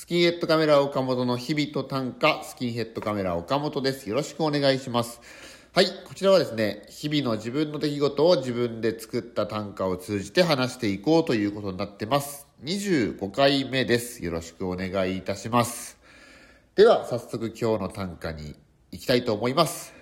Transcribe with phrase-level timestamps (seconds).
[0.00, 4.08] スキンヘッドカメラ岡本の日々と短歌、スキンヘッドカメラ岡本です。
[4.08, 5.20] よろしくお願いします。
[5.74, 12.48] はい、こちらはですね、日々の自分の出来事を自分で作った短歌を通じて話していこうということになってます。
[12.64, 14.24] 25回目です。
[14.24, 15.98] よろしくお願いいたします。
[16.76, 18.56] では、早速今日の短歌に
[18.92, 19.92] 行きたいと思います。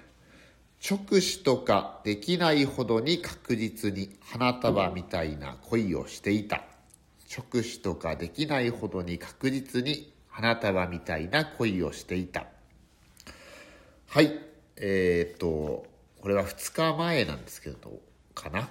[0.81, 6.68] 直視とかできないほどに確実に花束みたいな恋をしていた。
[7.29, 12.47] 直視とかできないほどに確実に花束みたいな恋をしていた。
[14.07, 14.39] はい。
[14.77, 15.87] えー、っと、
[16.21, 18.01] これは2日前なんですけど、
[18.35, 18.69] かな？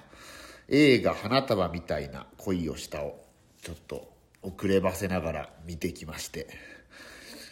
[0.70, 3.24] 映画花束みたいな恋をしたを
[3.62, 6.48] ちょっと遅ればせながら見てきまして、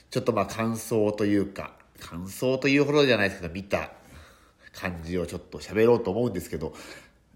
[0.10, 3.92] ちょっとまあ感想というか、感想というほどじゃないですけど、見た
[4.74, 6.74] 感じをちょっと喋ろうと思うんですけど、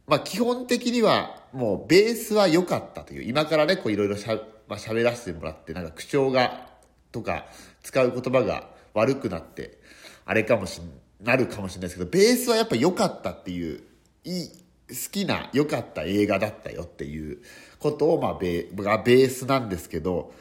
[0.09, 4.35] まあ基本的にはもうベースは良かったという、今からね、こういろいろしゃ、
[4.67, 6.67] まあ、喋らせてもらって、なんか口調が、
[7.11, 7.45] とか
[7.81, 9.79] 使う言葉が悪くなって、
[10.25, 10.91] あれかもしん、
[11.23, 13.81] なるかもしれないですけど、ベースはやっぱ良かったっていう、
[14.23, 14.49] いい、
[14.89, 17.39] 好きな良かった映画だったよっていう
[17.79, 20.33] ことを、まあベ、がベースなんですけど、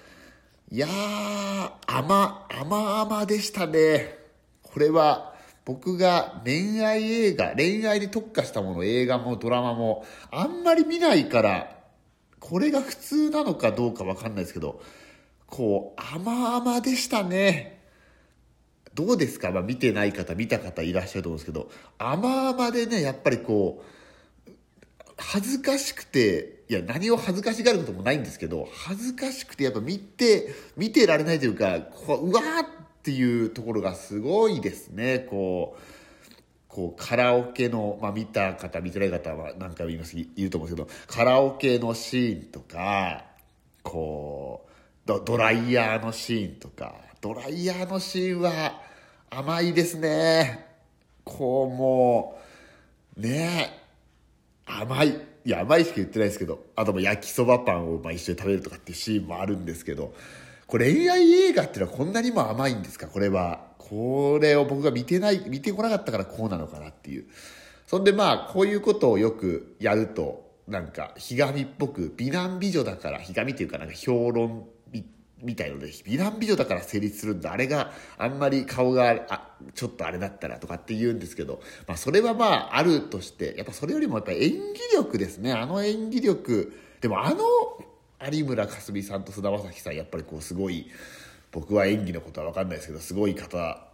[0.71, 4.19] いやー、甘、甘々でしたね。
[4.63, 5.35] これは、
[5.69, 11.77] 僕が恋愛映画、恋愛に特化したもの、映画もドラマも、あんまり見ないから、
[12.41, 14.81] これが普通なのかどうかわかんないですけど、
[15.47, 17.83] こう、甘々でしたね。
[18.95, 19.51] どうですか？
[19.51, 23.85] まあ見てない方、見た方いらっしゃると思うんですけど、甘々でね、やっぱりこ
[24.49, 24.51] う、
[25.19, 32.78] 恥ずかしくて、いや、何を恥ずかしがることもないんですけど、恥ずかしくて、やっぱ見て、見てられないというか、こううわーっ
[33.09, 35.83] ていうところがすごいですね、こう。
[36.69, 43.25] こうカラオケの、まあ、見た方見てない方は何回も言います言うと思うんですけどカラオケのシーンとか
[43.83, 44.69] こ
[45.07, 48.81] うドライヤーのシーンとかドライヤーのシーンは
[49.31, 50.67] 甘いですね
[51.25, 52.39] こうも
[53.17, 53.71] うね
[54.67, 60.13] 甘いいや甘いしか言ってないですけどあとも焼きそばパンをまあ一緒に食べるとかっていうシーンもあるんですけど
[60.69, 63.09] これ恋愛映画っていうのはこんなにも甘いんですか？
[63.09, 63.67] これは。
[63.79, 67.27] これを僕が見てない見てこなかったからこうなのかなっていう。
[67.87, 74.67] そんでまあこういうことをよくやるとなんかひがみっぽく美男美女だからひがみっていうかなんか評論
[75.43, 77.51] みたいので美男美女だから成立するんだ。
[77.51, 84.59] あれがあんまり顔があちょっとあれだったらとかって言うんですけど、まあ、それはまああるとしてやっぱそれよりもやっぱ演技
[84.97, 85.55] 力ですね。
[85.55, 86.79] あの演技力。
[87.01, 87.39] でもあの
[88.21, 90.87] 有村架純さんと菅田将暉さんやっぱりこうすごい
[91.53, 93.87] 僕は演技のことは分かんないですけどすごい方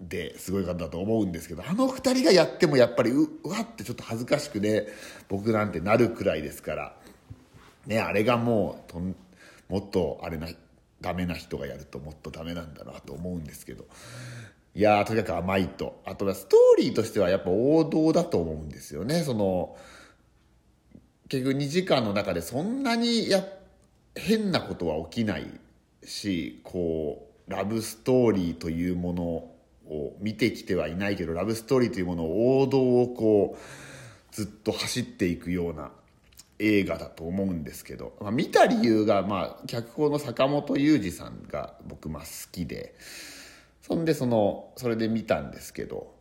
[0.00, 4.86] ですごい方だと思うんですけどあの2人がやってもやっぱりうわってちょっと恥ずかしくね
[5.28, 6.96] 僕なんてなるくらいですから
[7.86, 9.00] ねあれがもうと
[9.68, 10.48] もっとあれな
[11.00, 13.86] ダメな人がやるともっとダメなんだなと思うんですけど。
[14.74, 16.02] いやーとにかく甘いと。
[16.04, 19.22] あとはストーリーとしてはやっぱ王道だと思うんですよね。
[19.22, 19.74] その
[21.28, 23.44] 結局2時間の中でそんなにや
[24.14, 25.46] 変なことは起きない
[26.04, 35.90] しこうラブストーリーというものを見てきてはいないけどラブストーリーというものを王道をこうずっと走っていくような
[36.58, 42.94] 映画だと思うんですけど、まあ、見た理由が、まあ、脚本の坂本雄二さんが僕まあ好きで
[43.82, 46.14] そんでそのそれで見たんですけど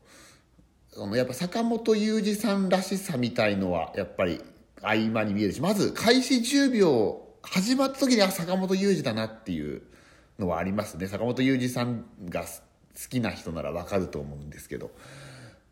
[0.91, 4.41] そのやっぱ坂本雄二さんらしさみたいのはやっぱり
[4.81, 9.83] 合間に見えるしまず開始10秒始まった時にあ坂本雄二だなっていう
[10.39, 11.07] のはありますね。
[11.07, 12.47] 坂本雄二さんが好
[13.09, 14.91] きな人なら分かると思うんですけど。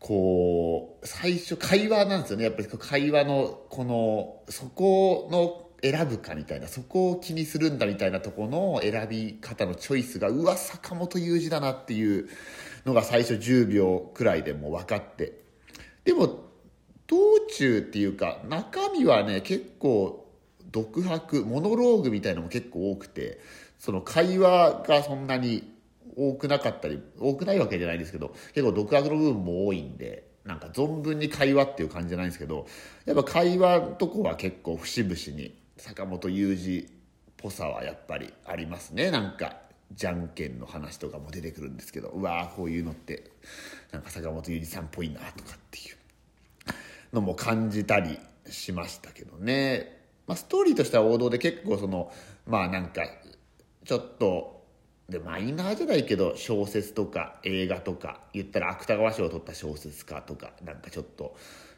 [0.04, 2.44] こう最初会話なんですよね。
[2.44, 12.28] やっぱり会話のこのそこの選ぶかみたいなそこを気にするんだみたいなとこの選び方のチョイスがうわ坂本雄二だなっていう
[12.84, 15.40] のが最初10秒くらいでも分かって。
[16.04, 16.50] でも
[17.06, 17.16] 道
[17.56, 20.26] 中っていうか中身はね結構
[20.70, 23.40] 独白モノローグみたいのも結構多くて
[23.78, 25.72] その会話がそんなに
[26.16, 32.66] 多くなかったり多くないわけじゃないですけど結構独白の部分も多いんでなんか存分に会話っていう感じじゃないんですけど
[33.06, 36.84] やっぱ会話のとこは結構節々に坂本雄二っ
[37.36, 39.10] ぽさはやっぱりありますね。
[39.10, 39.56] なんか
[39.92, 43.30] じゃんけんの話とかも出てくるんですけどうわーこういうのって
[43.92, 46.03] なんか坂本雄二さんっぽいなとかっていう。
[47.14, 52.12] のも感じたりしましたけどね、まあ、ストーリーとしては王道で結構その
[52.46, 53.02] まあなんか
[53.84, 54.64] ちょっと
[55.08, 61.36] でマイナーじゃないけど小説とか映画とか言ったら芥川賞を取った小説家とかなんかちょっと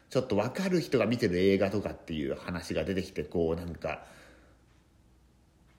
[0.09, 4.05] ちょっと分かる人が見てる映画とかっていう話が出てきてこうなんか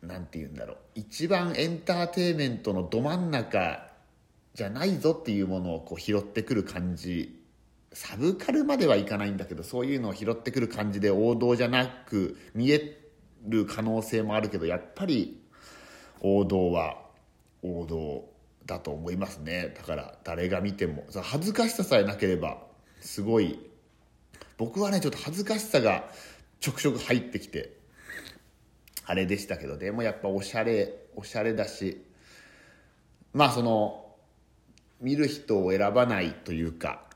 [0.03, 0.77] なんて言うんだろう。
[0.95, 3.89] 一番エンターテインメントのど真ん中
[4.55, 7.38] じゃないぞっていうものをこう拾ってくる感じ
[7.93, 13.00] サブカルまではいかないんだけどそういうのを拾ってくる感じで王道じゃなく見え
[13.46, 15.40] る可能性もあるけどやっぱり
[16.20, 16.99] 王道は
[17.62, 18.29] 王道
[18.67, 19.75] だと思いますね。
[19.76, 22.58] だから誰が見ても恥ずかしささえなければ
[23.00, 23.58] すごい
[24.58, 26.11] 僕はねちょっと恥ずかしさが
[26.61, 27.73] ちょくちょく入ってきて
[29.06, 32.05] あれでしたけどでもやっぱおしゃれおしゃれだし
[33.32, 34.05] まあその
[35.00, 37.08] 見る人を選ばないというか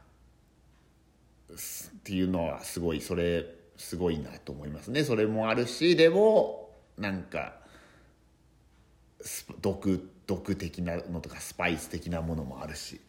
[1.55, 3.47] っていうのはすごいそれ
[3.77, 5.05] すごいなと思いますね。
[5.05, 7.55] それもあるしでもなんか
[9.61, 13.01] 毒毒的なのとかスパイス的なものもあるし。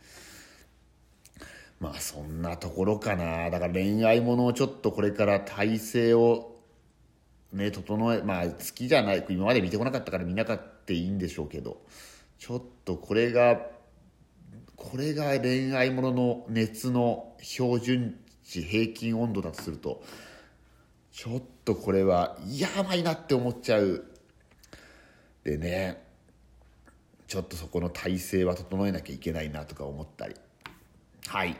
[1.79, 3.49] まあそんなところかな。
[3.49, 6.55] だから恋愛ものをちょっとこれから体制を
[7.51, 11.81] ね整えまあ好きじゃない今まで見てこなかったから見なかったいいんでしょうけど
[12.39, 13.59] ちょっとこれが
[14.75, 20.03] これが恋愛ものの熱の標準値平均温度だとすると
[21.11, 24.05] ちょっとこれはやばいなって思っちゃう。
[25.43, 26.03] でね
[27.27, 30.35] ちょっとそこの体制は整えなきゃいけないなとか思ったり。
[31.27, 31.55] はい。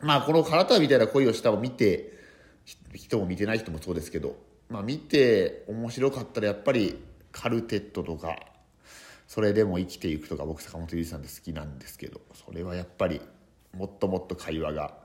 [0.00, 2.12] まあこの「金束みたいな恋をした」を見て
[2.94, 4.36] 人も見てない人もそうですけど
[4.68, 6.96] まあ見て面白かったらやっぱり
[7.32, 8.36] カルテットとか
[9.26, 13.20] それでも生きていくとか僕坂本龍一さんで好きなんですけどそれはやっぱり
[13.72, 15.03] もっともっと会話が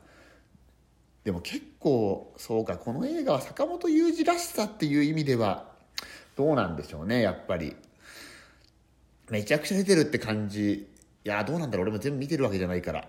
[1.24, 5.66] でも結構そうかこの映画は坂本雄二らしさっていう意味では
[6.36, 7.76] どうなんでしょうねやっぱり。
[9.30, 10.88] めちゃくちゃ出てるって感じ。
[11.24, 11.88] いやどうなんだろう。
[11.88, 13.02] 俺も全部見てるわけじゃないから。
[13.02, 13.08] ちょ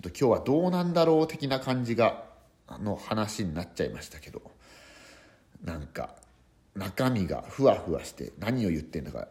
[0.00, 2.24] っと今日はどうなんだろう的な感じが
[2.80, 4.42] の話になっちゃいましたけど。
[5.64, 6.14] なんか
[6.74, 9.28] 中身がふわふわして何を言ってんだか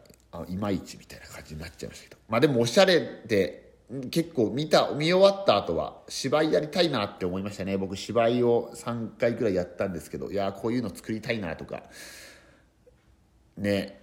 [0.48, 2.20] いまいちみたいな感じになっちゃいましたけど。
[2.28, 3.65] まあでもおしゃれで
[4.10, 7.76] 結構見た見終わった後は芝居やりたいなって思いましたね。
[7.76, 11.82] 僕芝居を3回くらいやったんですけどいやこういうの作りたいなとか。
[13.56, 14.02] ね。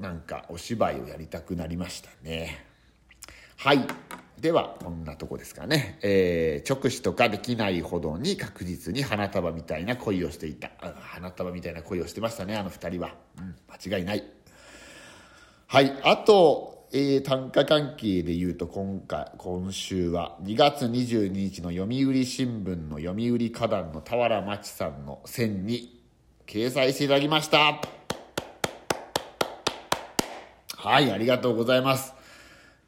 [0.00, 2.64] なんかお芝居をやりたくなりましたね。
[3.56, 3.84] はい。
[4.38, 10.70] ではこんなとこですかね、えー、直視とかできないほどに確実に花束みたいな恋をしていた。
[11.00, 14.24] 花束みたいな恋をしてましたねあの2人は、うん、間違いない。
[15.66, 15.92] はい。
[16.04, 26.02] あとえー、単価関係で言うと今回今週は2月22日の読売新聞の読売花壇の俵真知さんの線に
[26.48, 27.80] 掲載していただきました。
[30.78, 32.12] はいありがとうございます。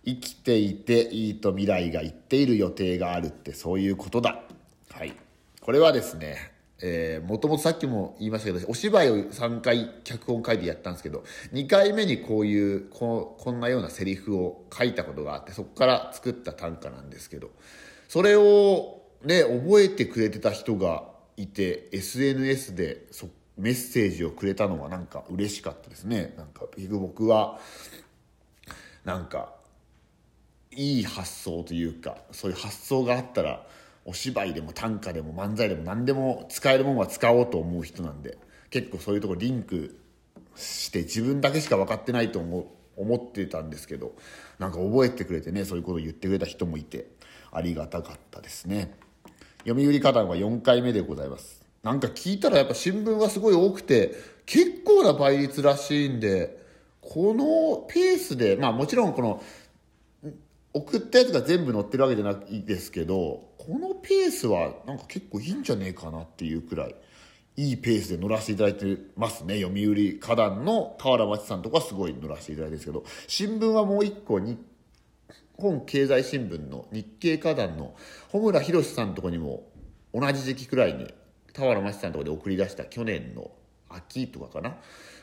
[0.04, 4.42] 生きていていいと未来が言っている予定があるってそういうことだ。
[4.90, 5.14] はい。
[5.60, 6.50] これはですね
[6.84, 17.50] えー、もともとさっきも言いましたけど、お芝居を3回脚本書いてやったんですけど、2回目にこういう、ここんなようなセリフを書いたことがあって、そこから作った短歌なんですけど、
[18.08, 21.04] それをね、覚えてくれてた人が
[21.36, 26.34] いて、SNS でそメッセージをくれたのはなんか嬉しかったですね。
[26.36, 27.60] なんか、僕は、
[29.04, 29.54] なんか、
[30.74, 33.66] いい発想というか、そういう発想があったら、
[34.04, 38.38] お芝居でも短歌でも漫才でも何でも使えるもんは使おうと思う人なんで
[38.70, 39.98] 結構そういうとこリンク
[40.56, 42.66] して自分だけしか分かってないと思
[42.96, 44.12] 思ってたんですけど
[44.58, 47.06] なんか覚えてくれてねそういうことを言ってくれた人もいて
[47.50, 48.94] ありがたかったですね。
[49.66, 51.62] 読売花壇は4回目でございます。
[51.82, 54.14] なんか聞いたらやっぱ新聞がすごい多くて
[54.46, 56.62] 結構な倍率らしいんで
[57.00, 59.42] このペースでまあもちろんこの
[60.74, 66.94] 送ったやつが全部載ってるわけじゃないですけどこのペースはなんか結構いいんじゃねえかなっていうくらい
[67.56, 69.60] いいペースで乗らせていただいてますね。
[69.60, 74.58] 読売花壇の俵町さんとかすごい乗らせていただいてるんですけど新聞はもう一個日
[75.58, 77.94] 本経済新聞の日経花壇の
[78.30, 79.64] 穂村弘さんとこにも
[80.14, 81.12] 同じ時期くらいに
[81.54, 83.50] 俵町さんとこで送り出した去年の
[83.90, 84.76] 秋とかかな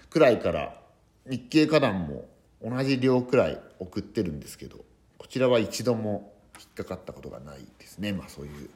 [0.10, 0.80] くらいから
[1.28, 2.30] 日経花壇も
[2.64, 4.78] 同じ量くらい送ってるんですけど
[5.20, 8.14] こちらは一度も引っかかったことがないですね。
[8.14, 8.70] まあそういう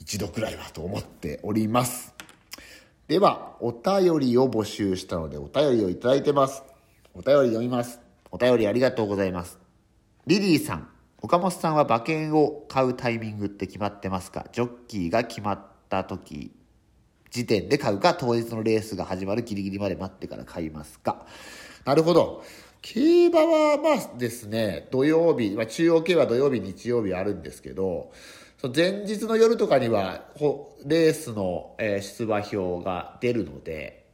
[0.00, 2.14] 一度くらいはと思っております。
[3.08, 6.62] ではお便りを募集したのでお便りをいただいてます。
[7.14, 8.00] お便り読みます。
[8.30, 9.58] お便りありがとうございます。
[10.26, 10.88] リリーさん
[11.20, 14.46] 岡本さんは馬券を買うタイミングって決まってますか？
[14.52, 16.52] ジョッキーが決まった時
[17.30, 21.26] 時点で買うか当日のレースが始まるギリギリまで待ってから買いますか？
[21.84, 22.44] なるほど。
[22.88, 28.12] 競馬はまあですね、土曜日、まあ、中央競馬土曜日、日曜日あるんですけど、
[28.58, 30.28] その前日の夜とかには、
[30.84, 34.06] レースの、え出馬表が出るので、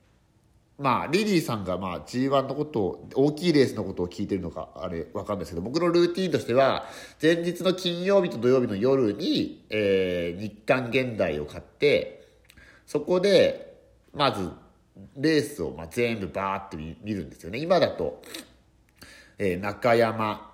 [0.79, 6.87] まあ、リリーさんがまあ G1 のことを、大きいレースのことを聞いてるのか、あれ、わかんないですけど、僕のルーティンとしては、
[7.21, 12.27] 前日の金曜日と土曜日の夜に、えー、日刊現代を買って、
[12.87, 13.77] そこで、
[14.15, 14.49] まず、
[15.19, 17.59] レースをまあ全部バーって見るんですよね。
[17.59, 18.23] 今だと、
[19.39, 20.53] えー、中山、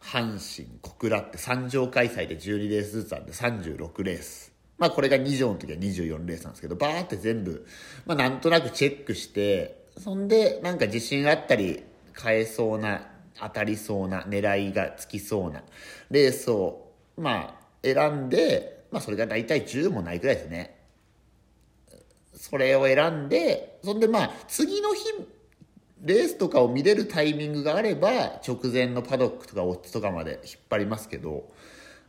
[0.00, 4.52] 阪神、小倉って3場開催で12レースずつあるんで36レース。
[4.78, 7.66] まあこれが2条の時は24レースなんですけど、バーって全部、
[8.04, 15.62] まあなんとなくチェックして、そんでなんか自信あったり、買えそうな、当たりそうな、狙いがつきそうな
[16.10, 20.76] レースを、まあ選んで、まあそれが大体10もないくらいですね。
[22.34, 25.04] それを選んで、そんでまあ次の日、
[26.02, 31.50] レースとかを見れるタイミングがあれば、直前のパドックとかオッズとかまで引っ張りますけど、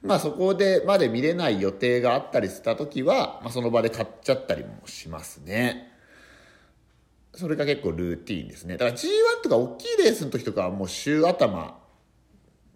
[0.01, 5.91] まあそこでまで見れない予定があったりした時は、まあ、その場で買っちゃったりもしますね。
[7.33, 8.77] それが結構ルーティーンですね。
[8.77, 9.07] だから G1
[9.43, 11.79] とか大きいレースの時とかはもう週頭、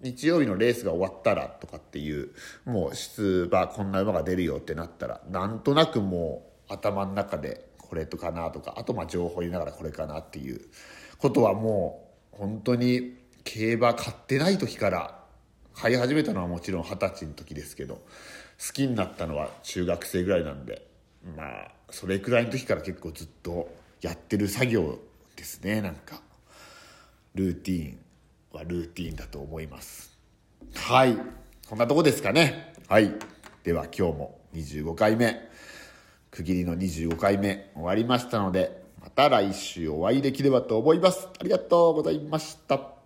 [0.01, 2.29] 日曜日のレースが終わったらとかっていう、
[2.65, 10.61] もう出馬、こんな馬が出るよってなったら、なんとなくもう頭の中でこれとかなとか、あとまあ情報入れながらこれかなっていう
[11.21, 15.23] ことはもう本当に競馬買ってない時から
[15.75, 20.87] 買い始めたのはもちろん二十歳の時ですけど好きになったのは中学生ぐらいなんで
[21.37, 23.69] まあそれくらいの時から結構ずっと
[24.01, 24.99] やってる作業
[25.35, 26.21] ですねなんか。
[27.33, 27.97] ルーティーン
[28.51, 30.17] はルーティーンだと思います。
[30.75, 31.15] はい。
[31.69, 32.73] こんなとこですかね。
[32.89, 33.13] はい。
[33.63, 35.49] では今日も25回目。
[36.29, 41.27] 区切りの25回目終わりましたのでまた来週お会いできればと思います。
[41.39, 43.00] ありがとうございました。